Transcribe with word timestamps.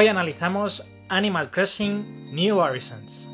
hoy 0.00 0.08
analizamos 0.08 0.88
Animal 1.10 1.50
Crossing 1.50 2.32
New 2.32 2.56
Horizons. 2.56 3.28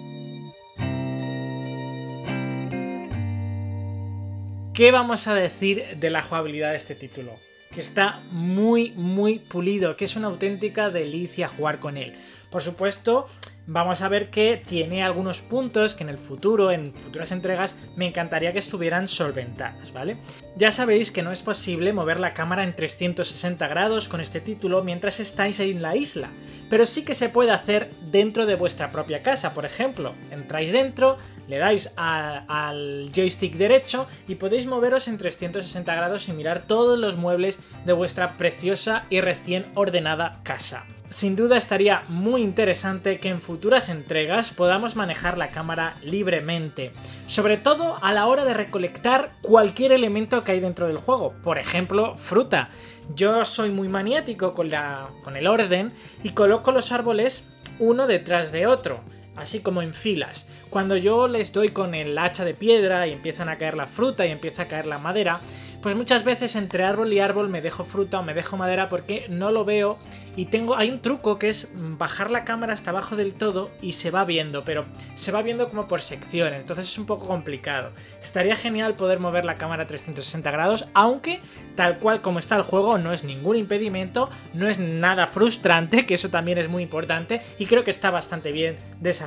¿Qué 4.75 4.91
vamos 4.91 5.29
a 5.29 5.37
decir 5.37 5.97
de 6.01 6.11
la 6.11 6.23
jugabilidad 6.23 6.71
de 6.71 6.77
este 6.77 6.97
título? 6.97 7.39
Que 7.71 7.79
está 7.79 8.19
muy, 8.33 8.91
muy 8.97 9.39
pulido, 9.39 9.95
que 9.95 10.07
es 10.07 10.17
una 10.17 10.27
auténtica 10.27 10.91
delicia 10.91 11.47
jugar 11.47 11.79
con 11.79 11.97
él. 11.97 12.15
Por 12.51 12.63
supuesto, 12.63 13.29
vamos 13.67 14.03
a 14.03 14.09
ver 14.09 14.31
que 14.31 14.63
tiene 14.65 15.03
algunos 15.03 15.41
puntos 15.43 15.95
que 15.95 16.05
en 16.05 16.11
el 16.11 16.19
futuro, 16.19 16.71
en 16.71 16.95
futuras 16.95 17.33
entregas, 17.33 17.77
me 17.97 18.07
encantaría 18.07 18.53
que 18.53 18.59
estuvieran 18.59 19.09
solventadas, 19.09 19.93
¿vale? 19.93 20.17
Ya 20.57 20.71
sabéis 20.71 21.11
que 21.11 21.23
no 21.23 21.33
es 21.33 21.43
posible 21.43 21.93
mover 21.93 22.21
la 22.21 22.35
cámara 22.35 22.65
en 22.65 22.75
360 22.75 23.67
grados 23.69 24.09
con 24.09 24.21
este 24.21 24.41
título 24.41 24.83
mientras 24.83 25.21
estáis 25.21 25.61
en 25.61 25.83
la 25.83 25.97
isla, 25.97 26.31
pero 26.71 26.87
sí 26.87 27.05
que 27.05 27.15
se 27.15 27.29
puede 27.29 27.51
hacer 27.51 27.91
dentro 28.11 28.47
de 28.47 28.55
vuestra 28.55 28.93
propia 28.93 29.21
casa, 29.21 29.55
por 29.55 29.67
ejemplo. 29.67 30.15
Entráis 30.31 30.73
dentro, 30.73 31.19
le 31.49 31.59
dais 31.59 31.93
al 31.97 33.11
joystick 33.15 33.55
derecho 33.55 34.07
y 34.29 34.37
podéis 34.37 34.67
moveros 34.67 35.09
en 35.09 35.19
360 35.19 35.95
grados 35.95 36.29
y 36.29 36.33
mirar 36.33 36.67
todos 36.67 36.99
los 36.99 37.17
muebles 37.17 37.61
de 37.85 37.93
vuestra 37.93 38.37
preciosa 38.37 39.05
y 39.11 39.21
recién 39.21 39.67
ordenada 39.75 40.41
casa. 40.43 40.87
Sin 41.09 41.37
duda 41.37 41.57
estaría 41.57 42.03
muy 42.09 42.43
interesante 42.43 43.21
que 43.21 43.29
en 43.29 43.41
futuras 43.41 43.89
entregas 43.89 44.53
podamos 44.53 44.97
manejar 44.97 45.39
la 45.39 45.51
cámara 45.51 45.99
libremente, 46.03 46.93
sobre 47.27 47.57
todo 47.57 47.99
a 48.03 48.13
la 48.13 48.27
hora 48.27 48.45
de 48.45 48.55
recolectar 48.55 49.33
cualquier 49.41 49.93
elemento 49.93 50.43
que 50.43 50.53
hay 50.53 50.61
dentro 50.61 50.89
del 50.89 50.99
juego, 50.99 51.33
por 51.45 51.59
ejemplo, 51.59 52.17
fruta. 52.17 52.71
Yo 53.15 53.45
soy 53.45 53.71
muy 53.71 53.89
maniático 53.89 54.53
con, 54.53 54.69
la, 54.69 55.11
con 55.23 55.37
el 55.37 55.47
orden 55.47 55.93
y 56.25 56.31
coloco 56.31 56.73
los 56.73 56.91
árboles 56.91 57.49
uno 57.79 58.09
detrás 58.09 58.51
de 58.51 58.67
otro 58.67 59.01
así 59.37 59.61
como 59.61 59.83
en 59.83 59.95
filas. 59.95 60.47
Cuando 60.71 60.97
yo 60.97 61.29
les 61.29 61.53
doy 61.53 61.69
con 61.69 61.95
el 61.95 62.17
hacha 62.19 62.45
de 62.45 62.55
piedra 62.55 63.07
y 63.07 63.13
empiezan 63.13 63.49
a 63.49 63.59
caer 63.59 63.77
la 63.77 63.87
fruta 63.87 64.27
y 64.27 64.31
empieza 64.31 64.63
a 64.63 64.69
caer 64.69 64.87
la 64.87 64.99
madera, 64.99 65.41
pues 65.83 65.95
muchas 65.95 66.25
veces 66.25 66.57
entre 66.57 66.85
árbol 66.85 67.13
y 67.13 67.21
árbol 67.21 67.49
me 67.49 67.63
dejo 67.63 67.85
fruta 67.85 68.19
o 68.19 68.23
me 68.23 68.35
dejo 68.35 68.57
madera 68.57 68.89
porque 68.89 69.27
no 69.29 69.53
lo 69.53 69.65
veo 69.65 69.99
y 70.35 70.47
tengo 70.47 70.77
hay 70.77 70.91
un 70.91 71.01
truco 71.01 71.39
que 71.39 71.49
es 71.49 71.71
bajar 71.75 72.31
la 72.31 72.45
cámara 72.45 72.73
hasta 72.73 72.91
abajo 72.91 73.15
del 73.15 73.35
todo 73.35 73.71
y 73.81 73.93
se 73.93 74.11
va 74.11 74.25
viendo, 74.25 74.65
pero 74.65 74.87
se 75.15 75.33
va 75.33 75.43
viendo 75.43 75.69
como 75.69 75.87
por 75.87 76.01
secciones, 76.01 76.61
entonces 76.61 76.89
es 76.89 76.99
un 76.99 77.07
poco 77.07 77.27
complicado. 77.27 77.93
Estaría 78.21 78.57
genial 78.57 78.97
poder 78.97 79.21
mover 79.21 79.45
la 79.45 79.55
cámara 79.55 79.85
a 79.85 79.87
360 79.87 80.51
grados, 80.51 80.89
aunque 80.95 81.41
tal 81.75 81.99
cual 81.99 82.21
como 82.21 82.39
está 82.39 82.57
el 82.57 82.63
juego 82.63 82.99
no 82.99 83.13
es 83.13 83.25
ningún 83.25 83.57
impedimento, 83.57 84.29
no 84.55 84.69
es 84.69 84.79
nada 84.79 85.27
frustrante, 85.27 86.05
que 86.05 86.15
eso 86.15 86.31
también 86.31 86.59
es 86.59 86.69
muy 86.69 86.83
importante 86.83 87.43
y 87.59 87.67
creo 87.67 87.85
que 87.85 87.91
está 87.91 88.11
bastante 88.11 88.51
bien 88.51 88.77
desarrollado 89.01 89.26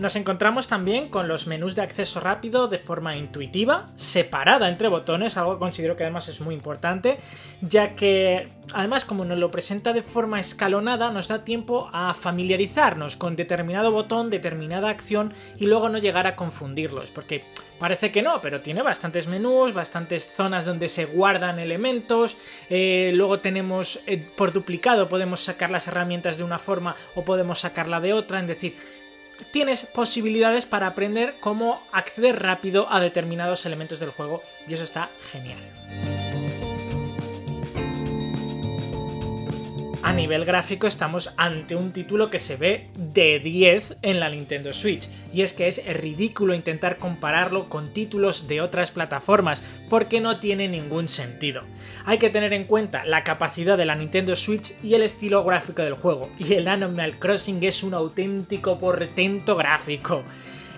nos 0.00 0.16
encontramos 0.16 0.66
también 0.66 1.08
con 1.10 1.28
los 1.28 1.46
menús 1.46 1.74
de 1.74 1.82
acceso 1.82 2.20
rápido 2.20 2.68
de 2.68 2.78
forma 2.78 3.16
intuitiva, 3.16 3.86
separada 3.96 4.68
entre 4.68 4.88
botones, 4.88 5.36
algo 5.36 5.54
que 5.54 5.58
considero 5.58 5.94
que 5.94 6.04
además 6.04 6.28
es 6.28 6.40
muy 6.40 6.54
importante, 6.54 7.18
ya 7.60 7.94
que 7.94 8.48
además 8.72 9.04
como 9.04 9.26
nos 9.26 9.38
lo 9.38 9.50
presenta 9.50 9.92
de 9.92 10.02
forma 10.02 10.40
escalonada 10.40 11.10
nos 11.10 11.28
da 11.28 11.44
tiempo 11.44 11.90
a 11.92 12.14
familiarizarnos 12.14 13.16
con 13.16 13.36
determinado 13.36 13.92
botón, 13.92 14.30
determinada 14.30 14.88
acción 14.88 15.34
y 15.58 15.66
luego 15.66 15.90
no 15.90 15.98
llegar 15.98 16.26
a 16.26 16.34
confundirlos, 16.34 17.10
porque 17.10 17.44
parece 17.78 18.10
que 18.10 18.22
no, 18.22 18.40
pero 18.40 18.62
tiene 18.62 18.80
bastantes 18.80 19.26
menús, 19.26 19.74
bastantes 19.74 20.32
zonas 20.32 20.64
donde 20.64 20.88
se 20.88 21.04
guardan 21.04 21.58
elementos, 21.58 22.38
eh, 22.70 23.12
luego 23.14 23.40
tenemos 23.40 24.00
eh, 24.06 24.16
por 24.34 24.52
duplicado 24.52 25.10
podemos 25.10 25.40
sacar 25.40 25.70
las 25.70 25.88
herramientas 25.88 26.38
de 26.38 26.44
una 26.44 26.58
forma 26.58 26.96
o 27.14 27.22
podemos 27.22 27.60
sacarla 27.60 28.00
de 28.00 28.14
otra, 28.14 28.40
es 28.40 28.46
decir, 28.46 28.76
tienes 29.50 29.84
posibilidades 29.84 30.66
para 30.66 30.88
aprender 30.88 31.36
cómo 31.40 31.82
acceder 31.92 32.42
rápido 32.42 32.90
a 32.90 33.00
determinados 33.00 33.66
elementos 33.66 34.00
del 34.00 34.10
juego 34.10 34.42
y 34.66 34.74
eso 34.74 34.84
está 34.84 35.10
genial. 35.30 36.49
A 40.02 40.12
nivel 40.12 40.44
gráfico 40.44 40.86
estamos 40.86 41.32
ante 41.36 41.76
un 41.76 41.92
título 41.92 42.30
que 42.30 42.38
se 42.38 42.56
ve 42.56 42.88
de 42.96 43.38
10 43.38 43.98
en 44.02 44.20
la 44.20 44.30
Nintendo 44.30 44.72
Switch. 44.72 45.08
Y 45.32 45.42
es 45.42 45.52
que 45.52 45.68
es 45.68 45.84
ridículo 45.86 46.54
intentar 46.54 46.96
compararlo 46.96 47.68
con 47.68 47.92
títulos 47.92 48.48
de 48.48 48.60
otras 48.60 48.90
plataformas, 48.90 49.62
porque 49.88 50.20
no 50.20 50.40
tiene 50.40 50.68
ningún 50.68 51.08
sentido. 51.08 51.62
Hay 52.06 52.18
que 52.18 52.30
tener 52.30 52.52
en 52.52 52.64
cuenta 52.64 53.04
la 53.04 53.24
capacidad 53.24 53.76
de 53.76 53.84
la 53.84 53.94
Nintendo 53.94 54.34
Switch 54.36 54.74
y 54.82 54.94
el 54.94 55.02
estilo 55.02 55.44
gráfico 55.44 55.82
del 55.82 55.94
juego. 55.94 56.30
Y 56.38 56.54
el 56.54 56.68
Animal 56.68 57.18
Crossing 57.18 57.62
es 57.62 57.82
un 57.82 57.94
auténtico 57.94 58.78
portento 58.78 59.56
gráfico 59.56 60.24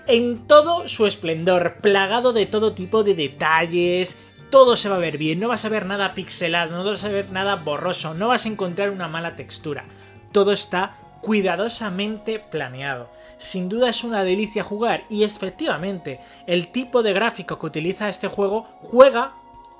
en 0.06 0.48
todo 0.48 0.88
su 0.88 1.06
esplendor, 1.06 1.76
plagado 1.80 2.32
de 2.32 2.46
todo 2.46 2.72
tipo 2.72 3.04
de 3.04 3.14
detalles, 3.14 4.16
todo 4.52 4.76
se 4.76 4.90
va 4.90 4.96
a 4.96 5.00
ver 5.00 5.16
bien, 5.16 5.40
no 5.40 5.48
vas 5.48 5.64
a 5.64 5.70
ver 5.70 5.86
nada 5.86 6.10
pixelado, 6.10 6.76
no 6.76 6.84
vas 6.84 7.02
a 7.04 7.08
ver 7.08 7.32
nada 7.32 7.56
borroso, 7.56 8.12
no 8.12 8.28
vas 8.28 8.44
a 8.44 8.50
encontrar 8.50 8.90
una 8.90 9.08
mala 9.08 9.34
textura. 9.34 9.86
Todo 10.30 10.52
está 10.52 10.94
cuidadosamente 11.22 12.38
planeado. 12.38 13.08
Sin 13.38 13.70
duda 13.70 13.88
es 13.88 14.04
una 14.04 14.24
delicia 14.24 14.62
jugar 14.62 15.04
y 15.08 15.24
efectivamente 15.24 16.20
el 16.46 16.68
tipo 16.68 17.02
de 17.02 17.14
gráfico 17.14 17.58
que 17.58 17.64
utiliza 17.64 18.10
este 18.10 18.28
juego 18.28 18.68
juega, 18.82 19.32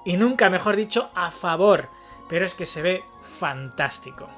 y 0.07 0.17
nunca 0.17 0.49
mejor 0.49 0.77
dicho, 0.77 1.11
a 1.15 1.31
favor, 1.31 1.91
pero 2.31 2.47
es 2.47 2.55
que 2.55 2.65
se 2.65 2.81
ve 2.81 3.03
fantástico. 3.39 4.31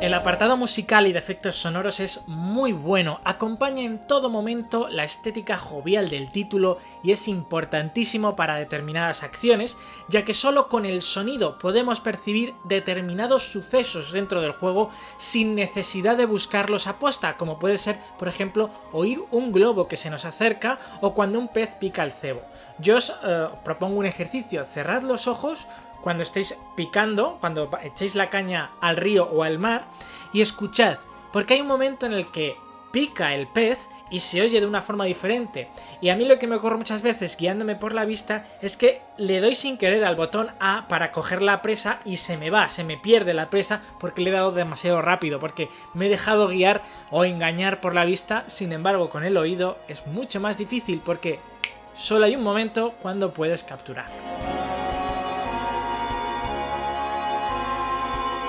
El 0.00 0.14
apartado 0.14 0.56
musical 0.56 1.06
y 1.06 1.12
de 1.12 1.18
efectos 1.18 1.56
sonoros 1.56 2.00
es 2.00 2.26
muy 2.26 2.72
bueno, 2.72 3.20
acompaña 3.22 3.82
en 3.82 3.98
todo 3.98 4.30
momento 4.30 4.88
la 4.88 5.04
estética 5.04 5.58
jovial 5.58 6.08
del 6.08 6.32
título 6.32 6.78
y 7.02 7.12
es 7.12 7.28
importantísimo 7.28 8.34
para 8.34 8.56
determinadas 8.56 9.22
acciones, 9.22 9.76
ya 10.08 10.24
que 10.24 10.32
solo 10.32 10.68
con 10.68 10.86
el 10.86 11.02
sonido 11.02 11.58
podemos 11.58 12.00
percibir 12.00 12.54
determinados 12.64 13.52
sucesos 13.52 14.10
dentro 14.10 14.40
del 14.40 14.52
juego 14.52 14.90
sin 15.18 15.54
necesidad 15.54 16.16
de 16.16 16.24
buscarlos 16.24 16.86
a 16.86 16.98
posta, 16.98 17.36
como 17.36 17.58
puede 17.58 17.76
ser, 17.76 17.98
por 18.18 18.28
ejemplo, 18.28 18.70
oír 18.92 19.20
un 19.30 19.52
globo 19.52 19.86
que 19.86 19.96
se 19.96 20.08
nos 20.08 20.24
acerca 20.24 20.78
o 21.02 21.12
cuando 21.12 21.38
un 21.38 21.48
pez 21.48 21.74
pica 21.74 22.02
el 22.04 22.12
cebo. 22.12 22.40
Yo 22.78 22.96
os 22.96 23.10
eh, 23.22 23.48
propongo 23.62 23.98
un 23.98 24.06
ejercicio, 24.06 24.64
cerrad 24.64 25.02
los 25.02 25.26
ojos, 25.26 25.66
cuando 26.02 26.22
estéis 26.22 26.56
picando, 26.74 27.36
cuando 27.40 27.70
echéis 27.82 28.14
la 28.14 28.30
caña 28.30 28.70
al 28.80 28.96
río 28.96 29.24
o 29.24 29.42
al 29.42 29.58
mar, 29.58 29.84
y 30.32 30.40
escuchad, 30.40 30.98
porque 31.32 31.54
hay 31.54 31.60
un 31.60 31.66
momento 31.66 32.06
en 32.06 32.12
el 32.12 32.30
que 32.30 32.56
pica 32.92 33.34
el 33.34 33.46
pez 33.46 33.88
y 34.10 34.20
se 34.20 34.42
oye 34.42 34.60
de 34.60 34.66
una 34.66 34.82
forma 34.82 35.04
diferente. 35.04 35.68
Y 36.00 36.08
a 36.08 36.16
mí 36.16 36.24
lo 36.24 36.38
que 36.38 36.46
me 36.46 36.56
ocurre 36.56 36.76
muchas 36.76 37.02
veces 37.02 37.36
guiándome 37.36 37.76
por 37.76 37.94
la 37.94 38.04
vista 38.04 38.46
es 38.60 38.76
que 38.76 39.00
le 39.16 39.40
doy 39.40 39.54
sin 39.54 39.78
querer 39.78 40.04
al 40.04 40.16
botón 40.16 40.50
A 40.58 40.86
para 40.88 41.12
coger 41.12 41.42
la 41.42 41.62
presa 41.62 42.00
y 42.04 42.16
se 42.16 42.36
me 42.36 42.50
va, 42.50 42.68
se 42.68 42.84
me 42.84 42.96
pierde 42.96 43.34
la 43.34 43.48
presa 43.48 43.80
porque 44.00 44.20
le 44.20 44.30
he 44.30 44.32
dado 44.32 44.50
demasiado 44.50 45.00
rápido, 45.00 45.38
porque 45.38 45.68
me 45.94 46.06
he 46.06 46.10
dejado 46.10 46.48
guiar 46.48 46.82
o 47.10 47.24
engañar 47.24 47.80
por 47.80 47.94
la 47.94 48.04
vista. 48.04 48.44
Sin 48.48 48.72
embargo, 48.72 49.10
con 49.10 49.24
el 49.24 49.36
oído 49.36 49.78
es 49.88 50.06
mucho 50.08 50.40
más 50.40 50.58
difícil 50.58 51.00
porque 51.04 51.38
solo 51.94 52.26
hay 52.26 52.34
un 52.34 52.42
momento 52.42 52.92
cuando 53.00 53.32
puedes 53.32 53.62
capturar. 53.62 54.06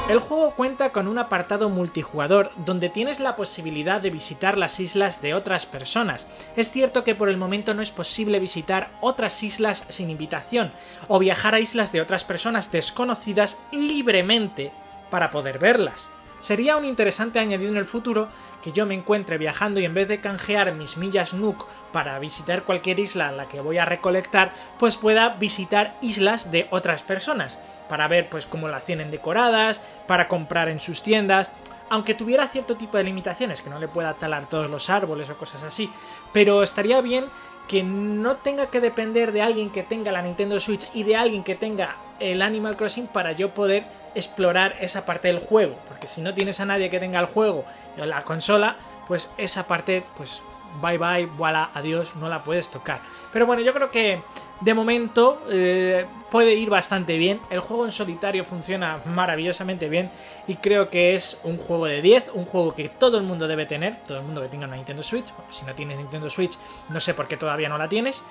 El 0.09 0.19
juego 0.19 0.51
cuenta 0.51 0.91
con 0.91 1.07
un 1.07 1.19
apartado 1.19 1.69
multijugador 1.69 2.51
donde 2.65 2.89
tienes 2.89 3.19
la 3.19 3.35
posibilidad 3.35 4.01
de 4.01 4.09
visitar 4.09 4.57
las 4.57 4.79
islas 4.79 5.21
de 5.21 5.33
otras 5.33 5.65
personas. 5.65 6.27
Es 6.57 6.69
cierto 6.71 7.03
que 7.03 7.15
por 7.15 7.29
el 7.29 7.37
momento 7.37 7.73
no 7.73 7.81
es 7.81 7.91
posible 7.91 8.39
visitar 8.39 8.89
otras 8.99 9.41
islas 9.41 9.85
sin 9.87 10.09
invitación 10.09 10.71
o 11.07 11.19
viajar 11.19 11.55
a 11.55 11.61
islas 11.61 11.93
de 11.93 12.01
otras 12.01 12.25
personas 12.25 12.71
desconocidas 12.71 13.57
libremente 13.71 14.71
para 15.09 15.31
poder 15.31 15.59
verlas. 15.59 16.09
Sería 16.41 16.75
un 16.75 16.85
interesante 16.85 17.39
añadido 17.39 17.71
en 17.71 17.77
el 17.77 17.85
futuro 17.85 18.27
que 18.63 18.71
yo 18.71 18.85
me 18.85 18.95
encuentre 18.95 19.37
viajando 19.37 19.79
y 19.79 19.85
en 19.85 19.93
vez 19.93 20.07
de 20.07 20.21
canjear 20.21 20.73
mis 20.73 20.97
millas 20.97 21.33
Nook 21.33 21.67
para 21.91 22.17
visitar 22.19 22.63
cualquier 22.63 22.99
isla 22.99 23.29
a 23.29 23.31
la 23.31 23.47
que 23.47 23.61
voy 23.61 23.77
a 23.77 23.85
recolectar, 23.85 24.53
pues 24.79 24.97
pueda 24.97 25.29
visitar 25.29 25.95
islas 26.01 26.51
de 26.51 26.67
otras 26.71 27.03
personas 27.03 27.59
para 27.87 28.07
ver 28.07 28.29
pues 28.29 28.45
cómo 28.45 28.67
las 28.67 28.85
tienen 28.85 29.11
decoradas, 29.11 29.81
para 30.07 30.27
comprar 30.27 30.67
en 30.69 30.79
sus 30.79 31.03
tiendas, 31.03 31.51
aunque 31.89 32.13
tuviera 32.13 32.47
cierto 32.47 32.75
tipo 32.75 32.97
de 32.97 33.03
limitaciones, 33.03 33.61
que 33.61 33.69
no 33.69 33.77
le 33.77 33.87
pueda 33.87 34.13
talar 34.13 34.47
todos 34.47 34.69
los 34.69 34.89
árboles 34.89 35.29
o 35.29 35.37
cosas 35.37 35.61
así, 35.61 35.89
pero 36.31 36.63
estaría 36.63 37.01
bien 37.01 37.25
que 37.67 37.83
no 37.83 38.37
tenga 38.37 38.67
que 38.67 38.81
depender 38.81 39.31
de 39.31 39.41
alguien 39.41 39.69
que 39.69 39.83
tenga 39.83 40.11
la 40.11 40.21
Nintendo 40.21 40.59
Switch 40.59 40.87
y 40.93 41.03
de 41.03 41.17
alguien 41.17 41.43
que 41.43 41.55
tenga 41.55 41.97
el 42.19 42.41
Animal 42.41 42.77
Crossing 42.77 43.07
para 43.07 43.33
yo 43.33 43.49
poder 43.49 43.83
explorar 44.15 44.75
esa 44.81 45.05
parte 45.05 45.27
del 45.27 45.39
juego, 45.39 45.75
porque 45.87 46.07
si 46.07 46.21
no 46.21 46.33
tienes 46.33 46.59
a 46.59 46.65
nadie 46.65 46.89
que 46.89 46.99
tenga 46.99 47.19
el 47.19 47.25
juego 47.25 47.65
o 47.97 48.05
la 48.05 48.23
consola, 48.23 48.75
pues 49.07 49.31
esa 49.37 49.67
parte, 49.67 50.03
pues 50.17 50.41
bye 50.81 50.97
bye, 50.97 51.25
voilà, 51.37 51.69
adiós, 51.73 52.15
no 52.15 52.29
la 52.29 52.43
puedes 52.43 52.69
tocar. 52.69 53.01
Pero 53.33 53.45
bueno, 53.45 53.61
yo 53.61 53.73
creo 53.73 53.89
que 53.89 54.21
de 54.61 54.73
momento 54.73 55.41
eh, 55.49 56.05
puede 56.29 56.53
ir 56.53 56.69
bastante 56.69 57.17
bien. 57.17 57.41
El 57.49 57.59
juego 57.59 57.85
en 57.85 57.91
solitario 57.91 58.43
funciona 58.43 58.99
maravillosamente 59.05 59.89
bien 59.89 60.09
y 60.47 60.55
creo 60.55 60.89
que 60.89 61.15
es 61.15 61.39
un 61.43 61.57
juego 61.57 61.87
de 61.87 62.01
10, 62.01 62.31
un 62.33 62.45
juego 62.45 62.75
que 62.75 62.89
todo 62.89 63.17
el 63.17 63.23
mundo 63.23 63.47
debe 63.47 63.65
tener, 63.65 63.97
todo 64.03 64.19
el 64.19 64.23
mundo 64.23 64.41
que 64.41 64.47
tenga 64.47 64.67
una 64.67 64.75
Nintendo 64.75 65.03
Switch. 65.03 65.33
si 65.49 65.65
no 65.65 65.73
tienes 65.73 65.97
Nintendo 65.97 66.29
Switch, 66.29 66.57
no 66.89 66.99
sé 66.99 67.13
por 67.13 67.27
qué 67.27 67.37
todavía 67.37 67.69
no 67.69 67.77
la 67.77 67.89
tienes. 67.89 68.23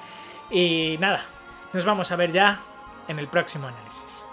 Y 0.51 0.97
nada, 0.99 1.25
nos 1.73 1.85
vamos 1.85 2.11
a 2.11 2.17
ver 2.17 2.33
ya 2.33 2.61
en 3.09 3.19
el 3.19 3.29
próximo 3.29 3.67
análisis. 3.67 4.30